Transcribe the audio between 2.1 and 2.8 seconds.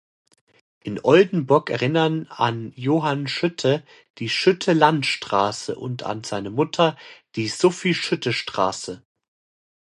an